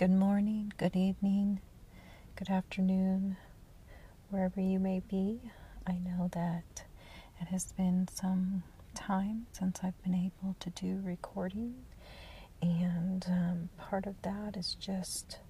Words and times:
Good 0.00 0.12
morning, 0.12 0.72
good 0.78 0.96
evening, 0.96 1.60
good 2.34 2.48
afternoon, 2.48 3.36
wherever 4.30 4.58
you 4.58 4.78
may 4.78 5.00
be. 5.00 5.42
I 5.86 5.98
know 5.98 6.30
that 6.32 6.84
it 7.38 7.48
has 7.48 7.72
been 7.72 8.08
some 8.10 8.62
time 8.94 9.44
since 9.52 9.80
I've 9.82 10.02
been 10.02 10.14
able 10.14 10.56
to 10.58 10.70
do 10.70 11.02
recording, 11.04 11.74
and 12.62 13.26
um, 13.28 13.68
part 13.76 14.06
of 14.06 14.14
that 14.22 14.56
is 14.56 14.74
just 14.80 15.40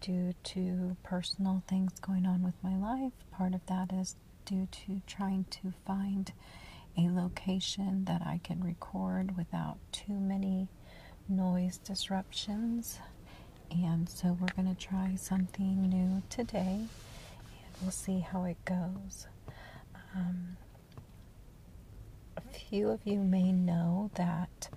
due 0.00 0.34
to 0.42 0.96
personal 1.04 1.62
things 1.68 1.92
going 2.00 2.26
on 2.26 2.42
with 2.42 2.54
my 2.64 2.74
life. 2.76 3.12
Part 3.30 3.54
of 3.54 3.64
that 3.66 3.92
is 3.92 4.16
due 4.44 4.66
to 4.66 5.00
trying 5.06 5.44
to 5.62 5.72
find 5.86 6.32
a 6.98 7.02
location 7.02 8.04
that 8.06 8.22
I 8.22 8.40
can 8.42 8.64
record 8.64 9.36
without 9.36 9.78
too 9.92 10.14
many 10.18 10.66
noise 11.28 11.78
disruptions. 11.78 12.98
And 13.70 14.08
so 14.08 14.36
we're 14.40 14.54
going 14.56 14.74
to 14.74 14.80
try 14.86 15.14
something 15.16 15.88
new 15.88 16.22
today 16.30 16.86
and 17.40 17.74
we'll 17.82 17.90
see 17.90 18.20
how 18.20 18.44
it 18.44 18.56
goes. 18.64 19.26
Um, 20.14 20.56
a 22.36 22.40
few 22.40 22.88
of 22.90 23.00
you 23.04 23.20
may 23.20 23.52
know 23.52 24.10
that 24.14 24.68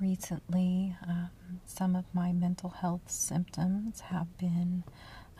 recently 0.00 0.96
um, 1.06 1.30
some 1.64 1.94
of 1.96 2.04
my 2.12 2.32
mental 2.32 2.70
health 2.70 3.10
symptoms 3.10 4.00
have 4.00 4.36
been 4.38 4.84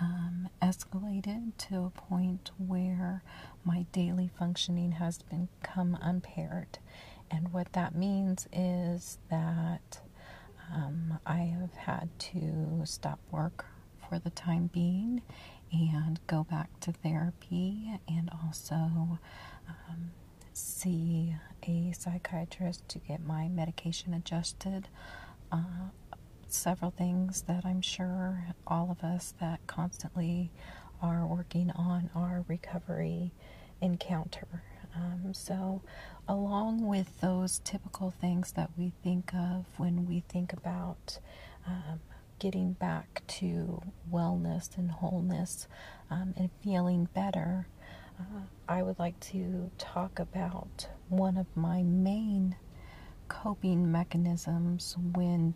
um, 0.00 0.48
escalated 0.62 1.52
to 1.56 1.84
a 1.84 1.90
point 1.90 2.50
where 2.58 3.22
my 3.64 3.86
daily 3.92 4.30
functioning 4.38 4.92
has 4.92 5.20
become 5.22 5.96
impaired. 6.06 6.78
And 7.30 7.52
what 7.52 7.72
that 7.72 7.94
means 7.94 8.46
is 8.52 9.18
that 9.30 10.00
um, 10.72 11.18
I 11.26 11.38
have 11.60 11.74
had 11.74 12.08
to 12.18 12.82
stop 12.84 13.18
work 13.30 13.66
for 14.08 14.18
the 14.18 14.30
time 14.30 14.70
being 14.72 15.22
and 15.72 16.20
go 16.26 16.44
back 16.44 16.68
to 16.80 16.92
therapy 16.92 17.98
and 18.08 18.30
also 18.44 18.74
um, 19.68 20.10
see 20.52 21.34
a 21.66 21.92
psychiatrist 21.92 22.88
to 22.88 22.98
get 22.98 23.24
my 23.24 23.48
medication 23.48 24.14
adjusted. 24.14 24.88
Uh, 25.50 25.88
several 26.46 26.90
things 26.92 27.42
that 27.42 27.64
I'm 27.64 27.80
sure 27.80 28.46
all 28.66 28.90
of 28.90 29.02
us 29.02 29.34
that 29.40 29.66
constantly 29.66 30.52
are 31.02 31.26
working 31.26 31.70
on 31.72 32.10
our 32.14 32.44
recovery 32.48 33.32
encounter. 33.80 34.62
Um, 34.96 35.34
so, 35.34 35.82
along 36.28 36.86
with 36.86 37.20
those 37.20 37.60
typical 37.64 38.10
things 38.10 38.52
that 38.52 38.70
we 38.78 38.92
think 39.02 39.34
of 39.34 39.66
when 39.76 40.06
we 40.06 40.20
think 40.28 40.52
about 40.52 41.18
um, 41.66 42.00
getting 42.38 42.72
back 42.74 43.22
to 43.26 43.82
wellness 44.12 44.76
and 44.76 44.90
wholeness 44.90 45.66
um, 46.10 46.34
and 46.36 46.50
feeling 46.62 47.08
better, 47.14 47.66
uh, 48.20 48.42
I 48.68 48.82
would 48.82 48.98
like 48.98 49.18
to 49.32 49.70
talk 49.78 50.18
about 50.18 50.88
one 51.08 51.36
of 51.36 51.46
my 51.56 51.82
main 51.82 52.56
coping 53.28 53.90
mechanisms 53.90 54.96
when 55.14 55.54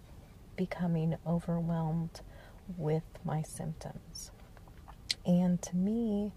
becoming 0.57 1.17
overwhelmed 1.27 2.21
with 2.77 3.05
my 3.25 3.43
symptoms. 3.43 4.31
And 5.25 5.61
to 5.63 5.77
me, 5.77 6.33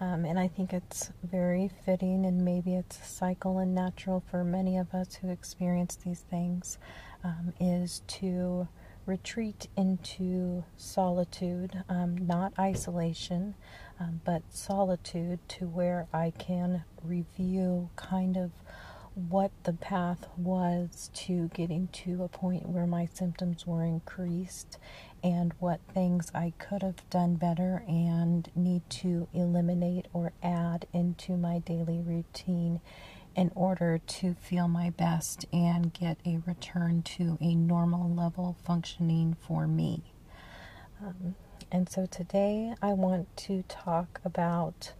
um, 0.00 0.24
and 0.24 0.38
I 0.38 0.48
think 0.48 0.72
it's 0.72 1.10
very 1.22 1.70
fitting, 1.84 2.24
and 2.24 2.44
maybe 2.44 2.74
it's 2.74 2.98
a 3.00 3.04
cycle 3.04 3.58
and 3.58 3.74
natural 3.74 4.22
for 4.30 4.44
many 4.44 4.76
of 4.76 4.94
us 4.94 5.16
who 5.16 5.30
experience 5.30 5.96
these 5.96 6.20
things, 6.20 6.78
um, 7.24 7.52
is 7.60 8.02
to 8.06 8.68
retreat 9.06 9.68
into 9.76 10.64
solitude, 10.76 11.82
um, 11.88 12.16
not 12.16 12.52
isolation, 12.58 13.54
um, 13.98 14.20
but 14.24 14.42
solitude 14.50 15.40
to 15.48 15.66
where 15.66 16.06
I 16.12 16.32
can 16.38 16.84
review 17.02 17.90
kind 17.96 18.36
of 18.36 18.52
what 19.14 19.50
the 19.64 19.72
path 19.72 20.28
was 20.36 21.10
to 21.12 21.48
getting 21.48 21.88
to 21.88 22.22
a 22.22 22.28
point 22.28 22.68
where 22.68 22.86
my 22.86 23.08
symptoms 23.12 23.66
were 23.66 23.82
increased 23.82 24.78
and 25.22 25.52
what 25.58 25.80
things 25.92 26.30
I 26.34 26.52
could 26.58 26.82
have 26.82 27.08
done 27.10 27.34
better 27.36 27.82
and 27.88 28.50
need 28.54 28.88
to 28.90 29.28
eliminate 29.32 30.06
or 30.12 30.32
add 30.42 30.86
into 30.92 31.36
my 31.36 31.58
daily 31.58 32.00
routine 32.00 32.80
in 33.36 33.52
order 33.54 33.98
to 33.98 34.34
feel 34.34 34.68
my 34.68 34.90
best 34.90 35.46
and 35.52 35.92
get 35.92 36.18
a 36.26 36.40
return 36.46 37.02
to 37.02 37.38
a 37.40 37.54
normal 37.54 38.12
level 38.12 38.56
functioning 38.64 39.36
for 39.40 39.66
me. 39.66 40.02
Um, 41.00 41.34
and 41.70 41.88
so 41.88 42.06
today 42.06 42.74
I 42.82 42.94
want 42.94 43.36
to 43.38 43.62
talk 43.68 44.20
about 44.24 44.92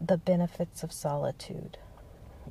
the 0.00 0.16
benefits 0.16 0.82
of 0.82 0.92
solitude. 0.92 1.78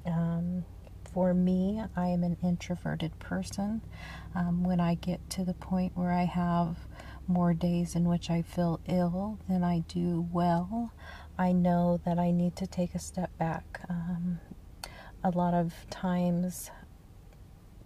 Um, 0.05 0.65
for 1.13 1.33
me, 1.33 1.81
I 1.95 2.07
am 2.07 2.23
an 2.23 2.37
introverted 2.43 3.17
person. 3.19 3.81
Um, 4.35 4.63
when 4.63 4.79
I 4.79 4.95
get 4.95 5.29
to 5.31 5.45
the 5.45 5.53
point 5.53 5.95
where 5.95 6.11
I 6.11 6.23
have 6.23 6.77
more 7.27 7.53
days 7.53 7.95
in 7.95 8.05
which 8.05 8.29
I 8.29 8.41
feel 8.41 8.79
ill 8.87 9.37
than 9.47 9.63
I 9.63 9.79
do 9.87 10.27
well, 10.31 10.91
I 11.37 11.51
know 11.51 11.99
that 12.05 12.19
I 12.19 12.31
need 12.31 12.55
to 12.57 12.67
take 12.67 12.95
a 12.95 12.99
step 12.99 13.35
back. 13.37 13.81
Um, 13.89 14.39
a 15.23 15.29
lot 15.29 15.53
of 15.53 15.73
times, 15.89 16.71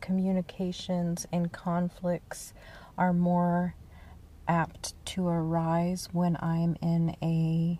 communications 0.01 1.27
and 1.31 1.51
conflicts 1.51 2.53
are 2.97 3.13
more 3.13 3.75
apt 4.47 4.93
to 5.05 5.27
arise 5.27 6.07
when 6.13 6.37
I'm 6.39 6.77
in 6.81 7.15
a 7.21 7.79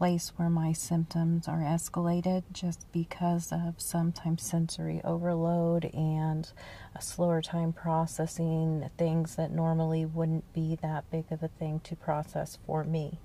place 0.00 0.32
where 0.36 0.48
my 0.48 0.72
symptoms 0.72 1.46
are 1.46 1.58
escalated 1.58 2.42
just 2.54 2.90
because 2.90 3.52
of 3.52 3.74
sometimes 3.76 4.42
sensory 4.42 4.98
overload 5.04 5.84
and 5.92 6.50
a 6.96 7.02
slower 7.02 7.42
time 7.42 7.70
processing 7.70 8.88
things 8.96 9.36
that 9.36 9.50
normally 9.50 10.06
wouldn't 10.06 10.50
be 10.54 10.78
that 10.80 11.04
big 11.10 11.30
of 11.30 11.42
a 11.42 11.48
thing 11.48 11.78
to 11.80 11.94
process 11.94 12.56
for 12.66 12.82
me. 12.82 13.18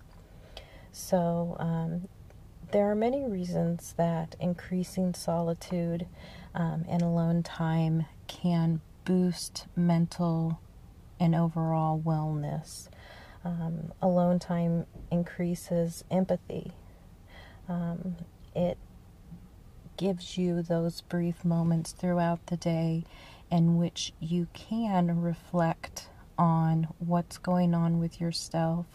So, 0.91 1.55
um, 1.59 2.09
there 2.71 2.91
are 2.91 2.95
many 2.95 3.23
reasons 3.23 3.93
that 3.95 4.35
increasing 4.41 5.13
solitude 5.13 6.05
um, 6.53 6.83
and 6.89 7.01
alone 7.01 7.41
time 7.41 8.05
can 8.27 8.81
boost 9.05 9.65
mental 9.77 10.59
and 11.21 11.35
overall 11.35 12.01
wellness. 12.05 12.89
Um, 13.45 13.93
alone 14.01 14.39
time 14.39 14.87
increases 15.11 16.03
empathy. 16.09 16.71
Um, 17.69 18.15
it 18.55 18.77
gives 19.97 20.37
you 20.37 20.61
those 20.61 21.01
brief 21.01 21.45
moments 21.45 21.91
throughout 21.91 22.47
the 22.47 22.57
day 22.57 23.05
in 23.51 23.77
which 23.77 24.13
you 24.19 24.47
can 24.53 25.21
reflect 25.21 26.09
on 26.37 26.87
what's 26.99 27.37
going 27.37 27.73
on 27.73 27.99
with 27.99 28.19
yourself 28.19 28.85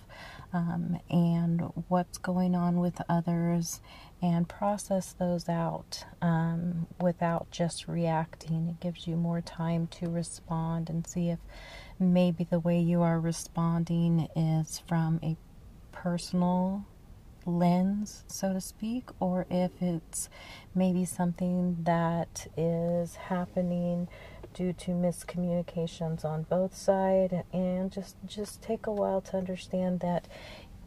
um, 0.53 0.99
and 1.09 1.61
what's 1.89 2.19
going 2.19 2.55
on 2.55 2.81
with 2.81 3.01
others 3.09 3.81
and 4.21 4.49
process 4.49 5.15
those 5.15 5.49
out 5.49 6.05
um, 6.21 6.87
without 7.01 7.51
just 7.51 7.89
reacting. 7.89 8.69
It 8.69 8.81
gives 8.81 9.07
you 9.07 9.17
more 9.17 9.41
time 9.41 9.87
to 9.93 10.11
respond 10.11 10.91
and 10.91 11.07
see 11.07 11.31
if 11.31 11.39
maybe 12.01 12.45
the 12.45 12.59
way 12.59 12.81
you 12.81 13.03
are 13.03 13.21
responding 13.21 14.29
is 14.35 14.83
from 14.89 15.21
a 15.23 15.37
personal 15.93 16.87
lens, 17.47 18.25
so 18.27 18.53
to 18.53 18.61
speak, 18.61 19.11
or 19.21 19.47
if 19.51 19.71
it's 19.81 20.29
maybe 20.75 21.05
something 21.05 21.77
that 21.83 22.47
is 22.57 23.17
happening 23.17 24.09
due 24.53 24.73
to 24.73 24.91
miscommunications 24.91 26.25
on 26.25 26.43
both 26.45 26.75
sides 26.77 27.33
and 27.53 27.93
just 27.93 28.17
just 28.27 28.61
take 28.61 28.87
a 28.87 28.93
while 28.93 29.21
to 29.21 29.37
understand 29.37 30.01
that 30.01 30.27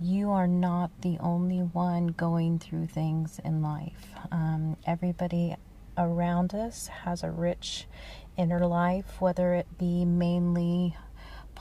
you 0.01 0.29
are 0.29 0.47
not 0.47 0.91
the 1.01 1.17
only 1.19 1.59
one 1.59 2.07
going 2.07 2.59
through 2.59 2.87
things 2.87 3.39
in 3.45 3.61
life. 3.61 4.11
Um, 4.31 4.75
everybody 4.85 5.55
around 5.97 6.53
us 6.53 6.87
has 6.87 7.23
a 7.23 7.31
rich 7.31 7.87
inner 8.37 8.65
life, 8.65 9.21
whether 9.21 9.53
it 9.53 9.77
be 9.77 10.03
mainly 10.03 10.97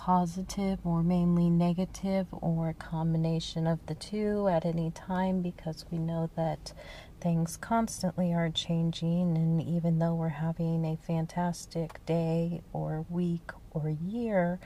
positive 0.04 0.80
or 0.84 1.00
mainly 1.00 1.48
negative 1.48 2.26
or 2.32 2.70
a 2.70 2.74
combination 2.74 3.68
of 3.68 3.78
the 3.86 3.94
two 3.94 4.48
at 4.48 4.66
any 4.66 4.90
time 4.90 5.40
because 5.40 5.84
we 5.92 5.96
know 5.96 6.28
that 6.34 6.72
things 7.20 7.56
constantly 7.56 8.32
are 8.34 8.50
changing 8.50 9.36
and 9.36 9.62
even 9.62 10.00
though 10.00 10.12
we're 10.12 10.28
having 10.28 10.84
a 10.84 10.98
fantastic 11.06 12.04
day 12.04 12.60
or 12.72 13.06
week 13.08 13.52
or 13.70 13.90
year 14.04 14.58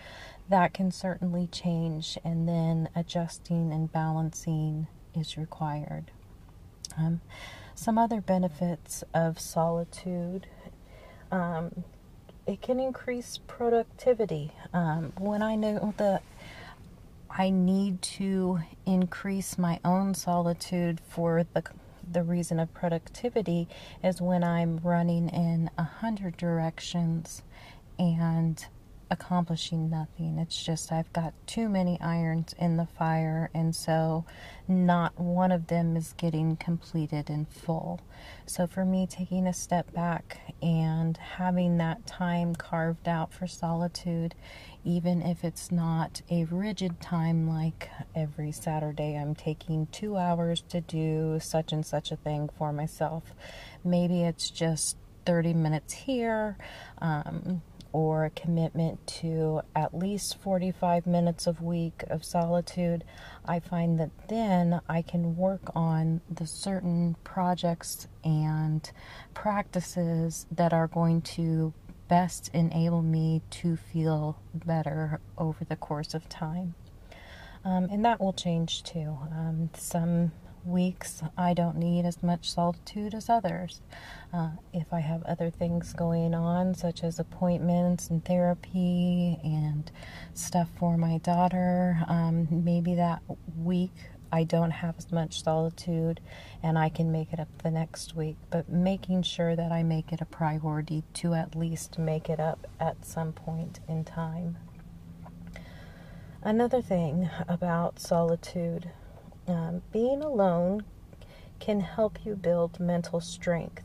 that 0.49 0.73
can 0.73 0.91
certainly 0.91 1.47
change 1.49 2.17
and 2.25 2.49
then 2.49 2.89
adjusting 2.97 3.71
and 3.75 3.93
balancing 3.93 4.87
is 5.15 5.37
required. 5.37 6.11
Um, 6.97 7.21
some 7.75 7.99
other 7.99 8.23
benefits 8.23 9.05
of 9.13 9.39
solitude 9.39 10.47
um, 11.31 11.85
it 12.47 12.63
can 12.63 12.79
increase 12.79 13.39
productivity. 13.47 14.53
Um, 14.73 15.13
when 15.19 15.43
I 15.43 15.57
know 15.57 15.95
that 15.97 16.23
I 17.31 17.51
need 17.51 18.01
to 18.03 18.61
increase 18.87 19.59
my 19.59 19.81
own 19.85 20.15
solitude 20.15 21.01
for 21.09 21.45
the 21.53 21.65
the 22.11 22.23
reason 22.23 22.61
of 22.61 22.73
productivity 22.73 23.67
is 24.03 24.21
when 24.21 24.45
I'm 24.45 24.79
running 24.85 25.29
in 25.29 25.71
a 25.77 25.83
hundred 25.83 26.37
directions 26.37 27.43
and 27.99 28.65
accomplishing 29.11 29.89
nothing. 29.89 30.39
It's 30.39 30.63
just 30.63 30.91
I've 30.91 31.13
got 31.13 31.35
too 31.47 31.69
many 31.69 32.01
irons 32.01 32.55
in 32.59 32.77
the 32.77 32.87
fire, 32.87 33.51
and 33.55 33.75
so 33.75 34.25
not 34.67 35.19
one 35.19 35.53
of 35.53 35.69
them 35.69 35.97
is 35.97 36.15
getting 36.17 36.57
completed 36.57 37.31
in 37.31 37.45
full. 37.47 38.01
So, 38.47 38.67
for 38.67 38.85
me, 38.85 39.07
taking 39.07 39.47
a 39.47 39.53
step 39.53 39.93
back 39.93 40.55
and 40.63 41.17
having 41.17 41.79
that 41.79 42.07
time 42.07 42.55
carved 42.55 43.09
out 43.09 43.33
for 43.33 43.47
solitude, 43.47 44.35
even 44.85 45.23
if 45.23 45.45
it's 45.45 45.71
not 45.71 46.23
a 46.31 46.45
rigid 46.45 47.01
time 47.01 47.49
like 47.49 47.89
every 48.15 48.53
Saturday, 48.53 49.17
I'm 49.17 49.35
taking 49.35 49.87
two 49.87 50.17
hours 50.17 50.63
to 50.69 50.81
do 50.81 51.39
such 51.41 51.73
and 51.73 51.85
such 51.85 52.11
a 52.11 52.17
thing 52.17 52.51
for 52.57 52.73
myself. 52.73 53.35
Maybe 53.85 54.23
it's 54.23 54.51
just 54.51 54.97
30 55.27 55.55
minutes 55.55 55.93
here. 55.93 56.57
Um, 56.99 57.63
or 57.93 58.25
a 58.25 58.31
commitment 58.31 59.07
to 59.07 59.63
at 59.75 59.97
least 59.97 60.39
45 60.39 61.07
minutes 61.07 61.47
a 61.47 61.53
week 61.53 62.05
of 62.09 62.25
solitude, 62.25 63.05
I 63.45 63.61
find 63.61 63.99
that 63.99 64.11
then 64.29 64.81
I 64.89 65.03
can 65.03 65.37
work 65.37 65.71
on 65.75 66.21
the 66.31 66.47
certain 66.47 67.17
projects 67.25 68.09
and 68.25 68.91
practices 69.35 70.47
that 70.51 70.73
are 70.73 70.89
going 70.89 71.23
to 71.23 71.73
best 72.09 72.51
enable 72.55 73.03
me 73.03 73.43
to 73.51 73.77
feel 73.77 74.39
better 74.55 75.21
over 75.39 75.65
the 75.65 75.77
course 75.77 76.15
of 76.15 76.29
time. 76.29 76.75
Um, 77.65 77.89
and 77.91 78.05
that 78.05 78.21
will 78.21 78.33
change 78.33 78.85
too. 78.85 79.19
Um, 79.33 79.71
some 79.75 80.33
weeks 80.67 81.23
I 81.37 81.55
don't 81.55 81.77
need 81.77 82.05
as 82.05 82.23
much 82.23 82.51
solitude 82.51 83.15
as 83.15 83.29
others. 83.29 83.81
Uh, 84.33 84.51
if 84.73 84.93
I 84.93 85.01
have 85.01 85.23
other 85.25 85.51
things 85.51 85.93
going 85.93 86.35
on, 86.35 86.75
such 86.75 87.03
as 87.05 87.19
appointments 87.19 88.11
and 88.11 88.25
therapy 88.25 89.39
and 89.43 89.91
stuff 90.35 90.69
for 90.79 90.97
my 90.97 91.19
daughter, 91.19 91.99
um, 92.09 92.49
maybe 92.51 92.95
that 92.95 93.23
week 93.57 93.95
I 94.33 94.45
don't 94.45 94.73
have 94.73 94.97
as 94.99 95.13
much 95.13 95.43
solitude 95.43 96.21
and 96.63 96.79
I 96.79 96.89
can 96.89 97.13
make 97.13 97.33
it 97.33 97.41
up 97.41 97.49
the 97.63 97.71
next 97.71 98.17
week. 98.17 98.37
But 98.51 98.69
making 98.69 99.23
sure 99.23 99.57
that 99.57 99.73
I 99.73 99.83
make 99.83 100.13
it 100.13 100.21
a 100.21 100.27
priority 100.27 101.05
to 101.15 101.35
at 101.35 101.55
least 101.55 101.99
make 101.99 102.29
it 102.29 102.41
up 102.41 102.67
at 102.81 103.05
some 103.05 103.33
point 103.33 103.81
in 103.89 104.05
time. 104.05 104.59
Another 106.43 106.83
thing 106.83 107.29
about 107.49 107.99
solitude 107.99 108.91
um, 109.49 109.83
being 109.93 110.23
alone 110.23 110.85
can 111.59 111.81
help 111.81 112.25
you 112.25 112.35
build 112.35 112.81
mental 112.81 113.21
strength. 113.21 113.83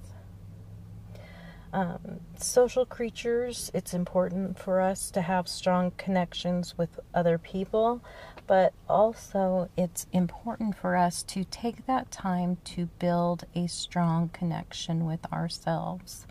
Um, 1.73 2.19
social 2.37 2.85
creatures, 2.85 3.71
it's 3.73 3.93
important 3.93 4.59
for 4.59 4.81
us 4.81 5.09
to 5.11 5.21
have 5.21 5.47
strong 5.47 5.91
connections 5.91 6.77
with 6.77 6.99
other 7.13 7.37
people, 7.37 8.01
but 8.45 8.73
also 8.89 9.69
it's 9.77 10.05
important 10.11 10.75
for 10.75 10.97
us 10.97 11.23
to 11.23 11.45
take 11.45 11.85
that 11.85 12.11
time 12.11 12.57
to 12.65 12.87
build 12.99 13.45
a 13.55 13.67
strong 13.67 14.29
connection 14.29 15.05
with 15.05 15.25
ourselves. 15.31 16.27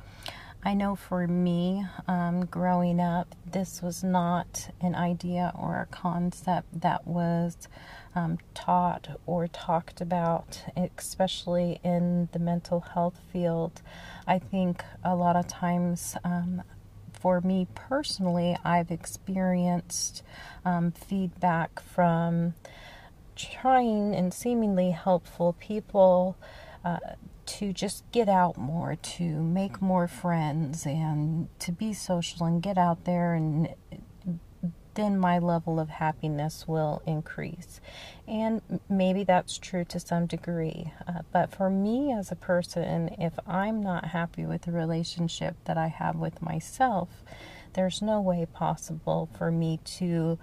I 0.63 0.75
know 0.75 0.95
for 0.95 1.27
me, 1.27 1.87
um, 2.07 2.45
growing 2.45 3.01
up, 3.01 3.35
this 3.51 3.81
was 3.81 4.05
not 4.05 4.69
an 4.83 4.95
idea 4.95 5.53
or 5.59 5.81
a 5.81 5.87
concept 5.87 6.83
that 6.83 7.07
was 7.07 7.57
um, 8.15 8.37
taught 8.53 9.09
or 9.25 9.49
talked 9.49 10.03
about, 10.03 10.63
especially 10.77 11.81
in 11.83 12.29
the 12.33 12.39
mental 12.39 12.81
health 12.81 13.19
field. 13.33 13.81
I 14.27 14.39
think 14.39 14.85
a 15.03 15.17
lot 15.17 15.35
of 15.35 15.49
times, 15.49 16.15
um, 16.25 16.63
for 17.11 17.41
me 17.41 17.67
personally, 17.75 18.55
I've 18.63 18.91
experienced 18.91 20.23
um, 20.67 20.93
feedback 20.93 21.81
from 21.81 22.53
trying 23.35 24.15
and 24.15 24.35
seemingly 24.35 24.91
helpful 24.91 25.55
people. 25.59 26.37
Uh, 26.85 26.99
to 27.59 27.73
just 27.73 28.05
get 28.13 28.29
out 28.29 28.57
more, 28.57 28.97
to 28.97 29.25
make 29.25 29.83
more 29.83 30.07
friends, 30.07 30.87
and 30.87 31.49
to 31.59 31.73
be 31.73 31.93
social 31.93 32.47
and 32.47 32.63
get 32.63 32.79
out 32.79 33.05
there, 33.05 33.35
and 33.35 33.75
then 34.95 35.19
my 35.19 35.39
level 35.39 35.79
of 35.81 35.89
happiness 35.89 36.67
will 36.67 37.03
increase. 37.07 37.81
And 38.27 38.81
maybe 38.89 39.25
that's 39.25 39.59
true 39.59 39.85
to 39.87 40.01
some 40.01 40.27
degree. 40.27 40.93
Uh, 41.07 41.23
but 41.33 41.55
for 41.55 41.71
me 41.71 42.13
as 42.13 42.31
a 42.31 42.37
person, 42.37 43.15
if 43.19 43.35
I'm 43.47 43.83
not 43.83 44.07
happy 44.07 44.45
with 44.45 44.63
the 44.63 44.73
relationship 44.73 45.57
that 45.65 45.79
I 45.79 45.89
have 45.89 46.17
with 46.17 46.43
myself, 46.43 47.25
there's 47.73 48.03
no 48.03 48.21
way 48.21 48.47
possible 48.53 49.29
for 49.37 49.51
me 49.51 49.79
to 49.99 50.39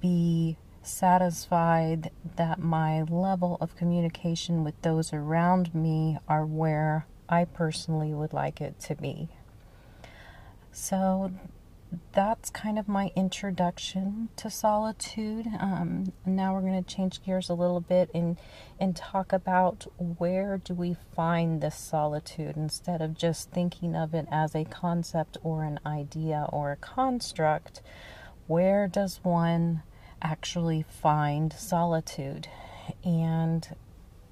be 0.00 0.56
satisfied 0.86 2.10
that 2.36 2.58
my 2.58 3.02
level 3.02 3.58
of 3.60 3.76
communication 3.76 4.64
with 4.64 4.80
those 4.82 5.12
around 5.12 5.74
me 5.74 6.18
are 6.28 6.44
where 6.44 7.06
I 7.28 7.44
personally 7.44 8.14
would 8.14 8.32
like 8.32 8.60
it 8.60 8.78
to 8.80 8.94
be. 8.94 9.28
So 10.72 11.32
that's 12.12 12.50
kind 12.50 12.78
of 12.78 12.88
my 12.88 13.12
introduction 13.16 14.28
to 14.36 14.50
solitude. 14.50 15.46
Um, 15.58 16.12
now 16.24 16.54
we're 16.54 16.60
going 16.60 16.82
to 16.82 16.94
change 16.94 17.22
gears 17.22 17.48
a 17.48 17.54
little 17.54 17.80
bit 17.80 18.10
and 18.14 18.38
and 18.78 18.94
talk 18.96 19.32
about 19.32 19.86
where 19.98 20.58
do 20.58 20.74
we 20.74 20.96
find 21.14 21.60
this 21.60 21.76
solitude 21.76 22.56
instead 22.56 23.00
of 23.00 23.16
just 23.16 23.50
thinking 23.50 23.94
of 23.94 24.14
it 24.14 24.26
as 24.30 24.54
a 24.54 24.64
concept 24.64 25.38
or 25.42 25.64
an 25.64 25.80
idea 25.86 26.46
or 26.52 26.72
a 26.72 26.76
construct. 26.76 27.80
Where 28.46 28.86
does 28.86 29.20
one 29.22 29.82
actually 30.26 30.82
find 30.82 31.52
solitude. 31.52 32.48
And 33.04 33.66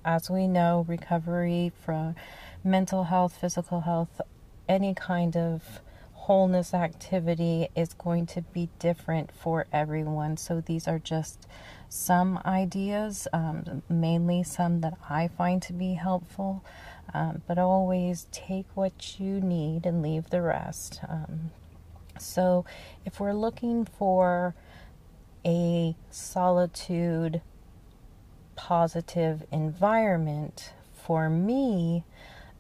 as 0.05 0.29
we 0.29 0.49
know, 0.49 0.85
recovery 0.89 1.73
from 1.85 2.17
mental 2.65 3.05
health, 3.05 3.37
physical 3.41 3.83
health, 3.83 4.21
any 4.69 4.93
kind 4.95 5.37
of 5.37 5.81
wholeness 6.13 6.75
activity 6.75 7.69
is 7.77 7.95
going 7.95 8.27
to 8.27 8.43
be 8.43 8.69
different 8.79 9.31
for 9.31 9.67
everyone. 9.73 10.37
So 10.37 10.61
these 10.61 10.89
are 10.89 10.99
just 10.99 11.47
some 11.89 12.41
ideas, 12.45 13.29
um, 13.33 13.83
mainly 13.89 14.43
some 14.43 14.81
that 14.81 14.95
I 15.09 15.29
find 15.29 15.63
to 15.63 15.73
be 15.73 15.95
helpful. 15.95 16.65
Um, 17.13 17.43
but 17.47 17.59
always 17.59 18.27
take 18.33 18.67
what 18.75 19.21
you 19.21 19.41
need 19.41 19.87
and 19.87 20.03
leave 20.03 20.31
the 20.31 20.43
rest. 20.43 21.01
Um, 21.09 21.51
so, 22.19 22.65
if 23.05 23.21
we're 23.21 23.35
looking 23.35 23.85
for 23.85 24.55
a 25.45 25.97
solitude 26.11 27.41
positive 28.57 29.45
environment. 29.53 30.73
For 30.95 31.29
me 31.29 32.05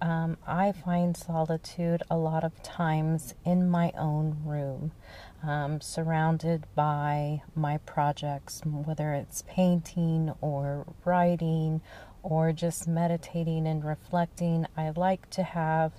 um, 0.00 0.36
i 0.46 0.72
find 0.72 1.16
solitude 1.16 2.02
a 2.10 2.16
lot 2.16 2.44
of 2.44 2.62
times 2.62 3.34
in 3.44 3.70
my 3.70 3.92
own 3.96 4.36
room 4.44 4.90
um, 5.42 5.80
surrounded 5.80 6.64
by 6.74 7.40
my 7.54 7.78
projects 7.78 8.60
whether 8.64 9.14
it's 9.14 9.44
painting 9.46 10.32
or 10.40 10.84
writing 11.04 11.80
or 12.24 12.52
just 12.52 12.88
meditating 12.88 13.66
and 13.66 13.84
reflecting. 13.84 14.66
I 14.76 14.90
like 14.96 15.28
to 15.30 15.42
have 15.42 15.92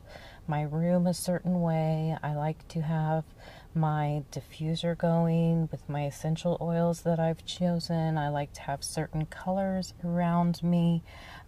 my 0.48 0.64
room 0.64 1.06
a 1.06 1.14
certain 1.14 1.62
way. 1.62 2.18
I 2.22 2.34
like 2.34 2.68
to 2.70 2.82
have 2.82 3.24
my 3.76 4.24
diffuser 4.32 4.98
going 4.98 5.68
with 5.72 5.88
my 5.90 6.06
essential 6.06 6.58
oils 6.62 7.02
that 7.02 7.20
I've 7.20 7.46
chosen. 7.46 8.18
I 8.18 8.30
like 8.30 8.54
to 8.54 8.62
have 8.62 8.84
certain 8.84 9.26
colors 9.26 9.94
around 10.04 10.64
me. 10.64 11.04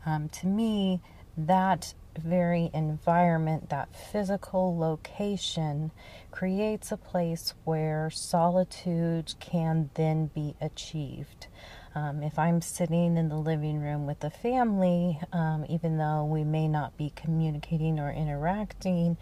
Um, 0.05 0.29
to 0.29 0.48
me, 0.48 1.01
that 1.38 1.93
very 2.17 2.69
environment, 2.74 3.69
that 3.69 3.96
physical 3.96 4.77
location, 4.77 5.91
creates 6.31 6.91
a 6.91 6.98
place 6.98 7.53
where 7.63 8.10
solitude 8.10 9.34
can 9.39 9.89
then 9.93 10.27
be 10.27 10.55
achieved. 10.60 11.48
Um, 11.96 12.22
if 12.22 12.38
I'm 12.38 12.62
sitting 12.62 13.17
in 13.17 13.29
the 13.29 13.38
living 13.38 13.79
room 13.81 14.05
with 14.05 14.19
the 14.19 14.29
family, 14.29 15.19
um, 15.34 15.65
even 15.67 15.98
though 15.98 16.25
we 16.25 16.43
may 16.43 16.67
not 16.67 16.96
be 16.96 17.12
communicating 17.15 18.00
or 18.00 18.12
interacting, 18.12 19.17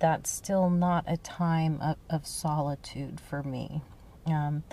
that's 0.00 0.30
still 0.30 0.70
not 0.70 1.04
a 1.06 1.18
time 1.18 1.78
of, 1.80 1.96
of 2.08 2.26
solitude 2.26 3.20
for 3.20 3.42
me. 3.42 3.82
Um, 4.26 4.64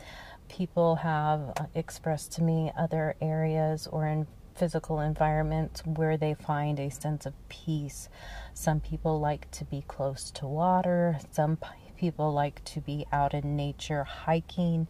people 0.49 0.95
have 0.95 1.69
expressed 1.75 2.31
to 2.33 2.43
me 2.43 2.71
other 2.77 3.15
areas 3.21 3.87
or 3.87 4.07
in 4.07 4.25
physical 4.55 4.99
environments 4.99 5.81
where 5.85 6.17
they 6.17 6.33
find 6.33 6.79
a 6.79 6.89
sense 6.89 7.25
of 7.25 7.33
peace. 7.49 8.09
Some 8.53 8.79
people 8.79 9.19
like 9.19 9.51
to 9.51 9.65
be 9.65 9.83
close 9.87 10.31
to 10.31 10.47
water. 10.47 11.19
Some 11.31 11.57
people 11.97 12.33
like 12.33 12.63
to 12.63 12.81
be 12.81 13.05
out 13.11 13.33
in 13.33 13.55
nature, 13.55 14.03
hiking 14.03 14.87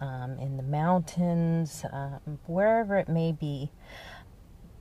um, 0.00 0.38
in 0.38 0.56
the 0.56 0.62
mountains, 0.62 1.84
um, 1.92 2.38
wherever 2.46 2.96
it 2.96 3.08
may 3.08 3.32
be. 3.32 3.70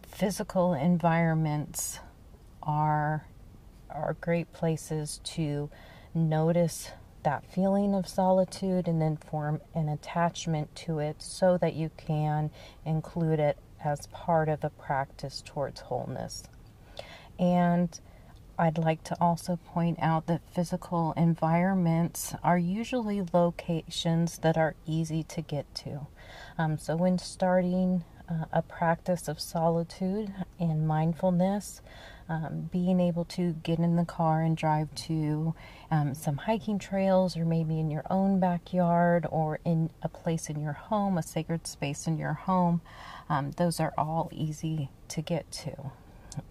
Physical 0.07 0.73
environments 0.73 1.99
are 2.63 3.25
are 3.89 4.15
great 4.21 4.51
places 4.53 5.19
to 5.23 5.69
notice 6.13 6.91
that 7.23 7.45
feeling 7.45 7.93
of 7.93 8.07
solitude 8.07 8.87
and 8.87 9.01
then 9.01 9.17
form 9.17 9.61
an 9.75 9.89
attachment 9.89 10.73
to 10.75 10.99
it 10.99 11.21
so 11.21 11.57
that 11.57 11.73
you 11.73 11.91
can 11.97 12.49
include 12.85 13.39
it 13.39 13.57
as 13.83 14.07
part 14.07 14.49
of 14.49 14.63
a 14.63 14.69
practice 14.69 15.43
towards 15.45 15.81
wholeness. 15.81 16.43
And 17.37 17.99
I'd 18.57 18.77
like 18.77 19.03
to 19.05 19.17
also 19.21 19.57
point 19.73 19.99
out 20.01 20.27
that 20.27 20.41
physical 20.53 21.13
environments 21.15 22.35
are 22.43 22.57
usually 22.57 23.23
locations 23.33 24.37
that 24.39 24.57
are 24.57 24.75
easy 24.85 25.23
to 25.23 25.41
get 25.41 25.73
to. 25.75 26.07
Um, 26.57 26.77
so, 26.77 26.97
when 26.97 27.17
starting 27.19 28.03
uh, 28.29 28.45
a 28.51 28.61
practice 28.61 29.29
of 29.29 29.39
solitude 29.39 30.33
and 30.59 30.85
mindfulness, 30.85 31.81
um, 32.29 32.69
being 32.71 32.99
able 32.99 33.25
to 33.25 33.53
get 33.63 33.79
in 33.79 33.95
the 33.95 34.05
car 34.05 34.41
and 34.41 34.55
drive 34.55 34.93
to 34.93 35.55
um, 35.89 36.13
some 36.13 36.37
hiking 36.37 36.77
trails, 36.79 37.35
or 37.35 37.43
maybe 37.43 37.79
in 37.79 37.89
your 37.89 38.05
own 38.09 38.39
backyard, 38.39 39.25
or 39.31 39.59
in 39.65 39.89
a 40.03 40.09
place 40.09 40.49
in 40.49 40.61
your 40.61 40.73
home, 40.73 41.17
a 41.17 41.23
sacred 41.23 41.65
space 41.65 42.07
in 42.07 42.17
your 42.17 42.33
home, 42.33 42.81
um, 43.29 43.51
those 43.57 43.79
are 43.79 43.93
all 43.97 44.29
easy 44.31 44.89
to 45.07 45.21
get 45.21 45.51
to. 45.51 45.91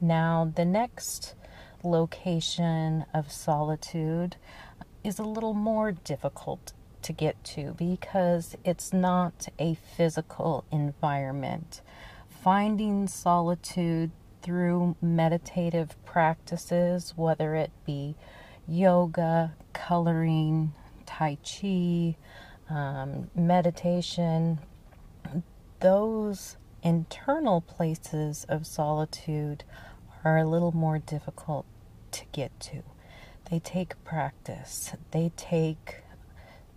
Now, 0.01 0.53
the 0.55 0.65
next 0.65 1.35
location 1.83 3.05
of 3.15 3.31
solitude 3.31 4.37
is 5.05 5.19
a 5.19 5.25
little 5.25 5.55
more 5.55 5.93
difficult 5.93 6.73
to 7.03 7.13
get 7.13 7.43
to 7.45 7.75
because 7.79 8.57
it's 8.65 8.93
not 8.93 9.49
a 9.59 9.75
physical 9.97 10.65
environment. 10.73 11.81
Finding 12.29 13.07
solitude 13.07 14.11
through 14.43 14.97
meditative 15.01 15.97
practices, 16.05 17.15
whether 17.17 17.55
it 17.55 17.71
be 17.85 18.15
yoga, 18.67 19.55
coloring, 19.73 20.73
Tai 21.07 21.39
Chi, 21.45 22.17
um, 22.69 23.31
meditation, 23.35 24.59
those 25.81 26.57
internal 26.83 27.61
places 27.61 28.45
of 28.49 28.67
solitude 28.67 29.65
are 30.25 30.39
a 30.39 30.47
little 30.47 30.73
more 30.73 30.99
difficult 30.99 31.65
to 32.11 32.25
get 32.33 32.59
to. 32.61 32.83
They 33.51 33.59
take 33.59 34.03
practice, 34.05 34.93
they 35.11 35.33
take 35.37 36.03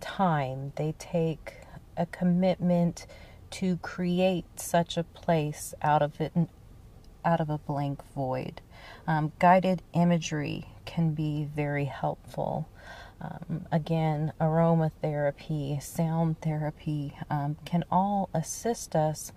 time, 0.00 0.72
they 0.76 0.94
take 0.98 1.54
a 1.96 2.06
commitment 2.06 3.06
to 3.50 3.76
create 3.78 4.58
such 4.58 4.96
a 4.96 5.04
place 5.04 5.74
out 5.82 6.00
of 6.00 6.20
it 6.20 6.32
out 7.24 7.40
of 7.40 7.50
a 7.50 7.58
blank 7.58 8.00
void. 8.14 8.60
Um, 9.06 9.32
guided 9.38 9.82
imagery 9.92 10.66
can 10.84 11.14
be 11.14 11.48
very 11.54 11.84
helpful. 11.84 12.68
Um, 13.20 13.66
again, 13.70 14.32
aromatherapy, 14.40 15.80
sound 15.82 16.40
therapy 16.40 17.16
um, 17.30 17.56
can 17.64 17.84
all 17.90 18.28
assist 18.34 18.96
us 18.96 19.32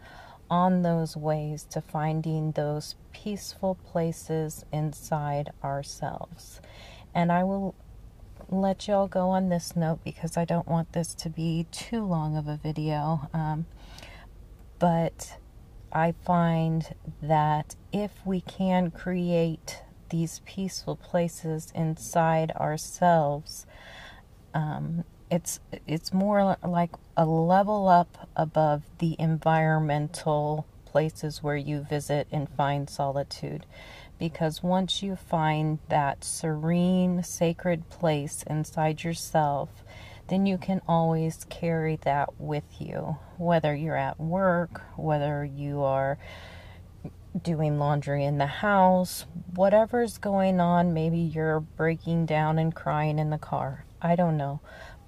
on 0.50 0.82
those 0.82 1.16
ways 1.16 1.64
to 1.72 1.82
finding 1.82 2.52
those 2.52 2.96
peaceful 3.14 3.76
places 3.76 4.66
inside 4.72 5.52
ourselves. 5.64 6.62
And 7.14 7.32
I 7.32 7.44
will 7.44 7.76
let 8.50 8.88
y'all 8.88 9.08
go 9.08 9.30
on 9.30 9.50
this 9.50 9.76
note 9.76 10.04
because 10.04 10.38
I 10.38 10.46
don't 10.46 10.68
want 10.68 10.94
this 10.94 11.16
to 11.16 11.30
be 11.30 11.66
too 11.72 12.04
long 12.04 12.38
of 12.38 12.48
a 12.48 12.58
video. 12.58 13.30
Um, 13.34 13.66
but 14.80 15.38
I 15.92 16.14
find 16.26 16.94
that 17.22 17.76
if 17.92 18.12
we 18.26 18.42
can 18.42 18.92
create 18.92 19.82
these 20.10 20.42
peaceful 20.46 20.96
places 20.96 21.72
inside 21.74 22.52
ourselves, 22.52 23.66
um, 24.54 25.04
it's 25.32 25.60
it's 25.88 26.14
more 26.14 26.58
like 26.64 26.92
a 27.18 27.26
level 27.26 27.88
up 27.88 28.30
above 28.36 28.84
the 29.00 29.16
environmental 29.20 30.66
places 30.86 31.44
where 31.44 31.58
you 31.58 31.82
visit 31.82 32.28
and 32.32 32.48
find 32.50 32.90
solitude. 32.90 33.66
Because 34.18 34.64
once 34.64 35.04
you 35.04 35.16
find 35.18 35.80
that 35.90 36.24
serene 36.24 37.22
sacred 37.24 37.90
place 37.90 38.44
inside 38.48 39.04
yourself 39.04 39.84
then 40.28 40.46
you 40.46 40.58
can 40.58 40.82
always 40.88 41.46
carry 41.50 41.98
that 41.98 42.40
with 42.40 42.64
you 42.80 43.18
whether 43.38 43.76
you're 43.76 43.98
at 43.98 44.20
work 44.20 44.82
whether 44.98 45.46
you 45.46 45.82
are 45.82 46.18
doing 47.44 47.78
laundry 47.78 48.24
in 48.24 48.38
the 48.38 48.46
house 48.46 49.26
whatever's 49.56 50.18
going 50.18 50.60
on. 50.60 50.94
Maybe 50.94 51.18
you're 51.18 51.60
breaking 51.60 52.26
down 52.26 52.60
and 52.60 52.74
crying 52.74 53.20
in 53.20 53.30
the 53.30 53.38
car. 53.38 53.86
I 54.02 54.16
don't 54.16 54.38
know. 54.38 54.60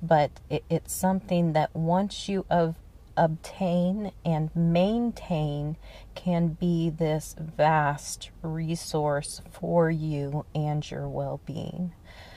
But 0.02 0.32
it, 0.50 0.64
it's 0.70 0.94
something 0.94 1.54
that 1.54 1.76
once 1.76 2.30
you 2.30 2.46
have 2.50 2.76
obtain 3.16 4.12
and 4.24 4.56
maintain 4.56 5.76
can 6.14 6.50
be 6.50 6.90
this 6.90 7.36
vast 7.40 8.30
resource 8.44 9.42
for 9.52 9.90
you 9.90 10.46
and 10.54 10.90
your 10.90 11.08
well 11.10 11.42
being. 11.46 11.94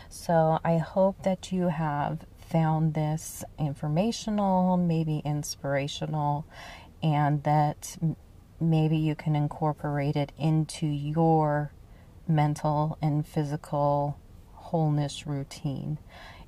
So, 0.08 0.58
I 0.64 0.78
hope 0.78 1.22
that 1.22 1.52
you 1.52 1.68
have 1.68 2.20
found 2.50 2.94
this 2.94 3.44
informational, 3.58 4.76
maybe 4.76 5.22
inspirational, 5.24 6.44
and 7.02 7.42
that 7.44 7.96
maybe 8.60 8.96
you 8.96 9.14
can 9.14 9.36
incorporate 9.36 10.16
it 10.16 10.32
into 10.38 10.86
your 10.86 11.72
mental 12.28 12.98
and 13.00 13.26
physical 13.26 14.18
wholeness 14.52 15.26
routine. 15.26 15.98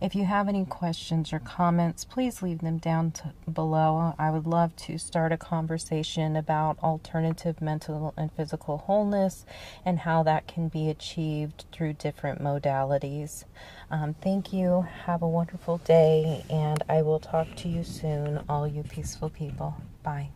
If 0.03 0.17
you 0.17 0.25
have 0.25 0.49
any 0.49 0.65
questions 0.65 1.33
or 1.33 1.39
comments, 1.39 2.05
please 2.05 2.43
leave 2.43 2.59
them 2.59 2.79
down 2.79 3.13
below. 3.51 4.17
I 4.19 4.31
would 4.31 4.49
love 4.49 4.75
to 4.79 4.99
start 4.99 5.31
a 5.31 5.37
conversation 5.37 6.35
about 6.35 6.77
alternative 6.83 7.63
mental 7.63 8.13
and 8.17 8.33
physical 8.33 8.79
wholeness 8.79 9.47
and 9.85 10.01
how 10.01 10.25
that 10.25 10.49
can 10.49 10.67
be 10.67 10.91
achieved 10.91 11.67
through 11.71 11.93
different 11.93 12.43
modalities. 12.43 13.45
Um, 13.93 14.15
thank 14.15 14.53
you. 14.53 14.89
Have 15.07 15.23
a 15.23 15.29
wonderful 15.29 15.79
day, 15.79 16.45
and 16.51 16.83
I 16.89 17.03
will 17.03 17.21
talk 17.21 17.55
to 17.59 17.69
you 17.69 17.85
soon, 17.85 18.43
all 18.49 18.67
you 18.67 18.83
peaceful 18.83 19.31
people. 19.31 19.77
Bye. 20.03 20.31